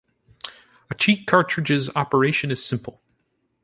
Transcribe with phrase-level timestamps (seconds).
[0.89, 3.03] A cheat cartridge's operation is simple.